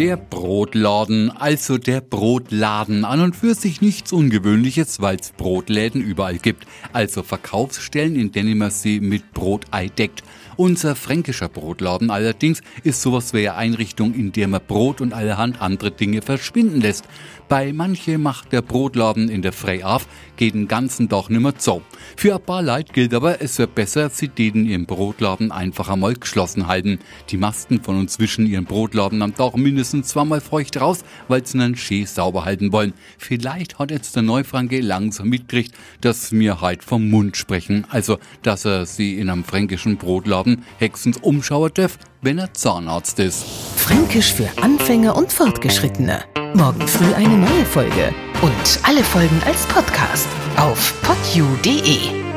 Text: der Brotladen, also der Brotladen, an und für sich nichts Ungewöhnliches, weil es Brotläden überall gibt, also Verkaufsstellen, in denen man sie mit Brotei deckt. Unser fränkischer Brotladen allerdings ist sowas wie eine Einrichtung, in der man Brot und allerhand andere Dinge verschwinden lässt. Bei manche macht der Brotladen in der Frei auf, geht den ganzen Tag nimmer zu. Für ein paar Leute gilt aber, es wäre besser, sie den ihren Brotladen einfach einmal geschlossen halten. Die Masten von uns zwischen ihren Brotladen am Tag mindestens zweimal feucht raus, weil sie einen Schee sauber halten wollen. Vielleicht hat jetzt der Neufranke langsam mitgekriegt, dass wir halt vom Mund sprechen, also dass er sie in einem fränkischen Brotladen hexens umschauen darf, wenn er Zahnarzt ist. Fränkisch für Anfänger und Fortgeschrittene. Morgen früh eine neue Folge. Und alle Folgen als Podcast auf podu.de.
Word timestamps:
der 0.00 0.16
Brotladen, 0.16 1.30
also 1.30 1.76
der 1.76 2.00
Brotladen, 2.00 3.04
an 3.04 3.20
und 3.20 3.36
für 3.36 3.54
sich 3.54 3.82
nichts 3.82 4.14
Ungewöhnliches, 4.14 5.02
weil 5.02 5.16
es 5.16 5.32
Brotläden 5.32 6.00
überall 6.00 6.38
gibt, 6.38 6.66
also 6.94 7.22
Verkaufsstellen, 7.22 8.16
in 8.16 8.32
denen 8.32 8.56
man 8.56 8.70
sie 8.70 8.98
mit 9.00 9.34
Brotei 9.34 9.88
deckt. 9.88 10.22
Unser 10.56 10.96
fränkischer 10.96 11.48
Brotladen 11.48 12.10
allerdings 12.10 12.62
ist 12.82 13.02
sowas 13.02 13.34
wie 13.34 13.48
eine 13.48 13.56
Einrichtung, 13.56 14.14
in 14.14 14.32
der 14.32 14.48
man 14.48 14.60
Brot 14.66 15.02
und 15.02 15.12
allerhand 15.12 15.60
andere 15.60 15.90
Dinge 15.90 16.22
verschwinden 16.22 16.80
lässt. 16.80 17.04
Bei 17.48 17.72
manche 17.72 18.16
macht 18.16 18.52
der 18.52 18.62
Brotladen 18.62 19.28
in 19.28 19.42
der 19.42 19.52
Frei 19.52 19.84
auf, 19.84 20.06
geht 20.36 20.54
den 20.54 20.68
ganzen 20.68 21.08
Tag 21.08 21.30
nimmer 21.30 21.56
zu. 21.58 21.82
Für 22.14 22.36
ein 22.36 22.42
paar 22.42 22.62
Leute 22.62 22.92
gilt 22.92 23.12
aber, 23.12 23.42
es 23.42 23.58
wäre 23.58 23.68
besser, 23.68 24.08
sie 24.10 24.28
den 24.28 24.66
ihren 24.66 24.86
Brotladen 24.86 25.50
einfach 25.50 25.88
einmal 25.88 26.14
geschlossen 26.14 26.66
halten. 26.68 27.00
Die 27.30 27.38
Masten 27.38 27.82
von 27.82 27.98
uns 27.98 28.12
zwischen 28.12 28.46
ihren 28.46 28.66
Brotladen 28.66 29.22
am 29.22 29.34
Tag 29.34 29.56
mindestens 29.56 29.89
zweimal 30.04 30.40
feucht 30.40 30.80
raus, 30.80 31.04
weil 31.28 31.46
sie 31.46 31.58
einen 31.58 31.76
Schee 31.76 32.04
sauber 32.04 32.44
halten 32.44 32.72
wollen. 32.72 32.94
Vielleicht 33.18 33.78
hat 33.78 33.90
jetzt 33.90 34.16
der 34.16 34.22
Neufranke 34.22 34.80
langsam 34.80 35.28
mitgekriegt, 35.28 35.74
dass 36.00 36.32
wir 36.32 36.60
halt 36.60 36.82
vom 36.84 37.10
Mund 37.10 37.36
sprechen, 37.36 37.86
also 37.90 38.18
dass 38.42 38.64
er 38.64 38.86
sie 38.86 39.18
in 39.18 39.28
einem 39.30 39.44
fränkischen 39.44 39.96
Brotladen 39.96 40.64
hexens 40.78 41.18
umschauen 41.18 41.72
darf, 41.74 41.98
wenn 42.22 42.38
er 42.38 42.52
Zahnarzt 42.54 43.18
ist. 43.18 43.44
Fränkisch 43.76 44.32
für 44.32 44.48
Anfänger 44.62 45.16
und 45.16 45.32
Fortgeschrittene. 45.32 46.24
Morgen 46.54 46.86
früh 46.86 47.12
eine 47.14 47.36
neue 47.36 47.64
Folge. 47.64 48.12
Und 48.42 48.80
alle 48.82 49.04
Folgen 49.04 49.40
als 49.46 49.66
Podcast 49.66 50.28
auf 50.56 50.94
podu.de. 51.02 52.29